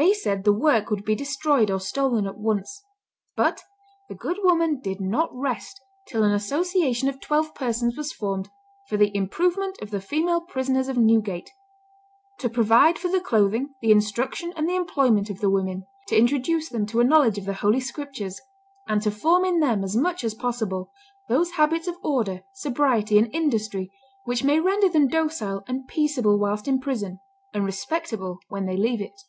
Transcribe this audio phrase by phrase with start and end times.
[0.00, 2.82] They said the work would be destroyed or stolen at once.
[3.36, 3.60] But
[4.08, 8.48] the good woman did not rest till an association of twelve persons was formed
[8.88, 11.50] for the "Improvement of the Female Prisoners of Newgate";
[12.38, 16.70] "to provide for the clothing, the instruction, and the employment of the women; to introduce
[16.70, 18.40] them to a knowledge of the Holy Scriptures;
[18.88, 20.90] and to form in them, as much as possible,
[21.28, 23.90] those habits of order, sobriety, and industry,
[24.24, 27.18] which may render them docile and peaceable whilst in prison,
[27.52, 29.20] and respectable when they leave it."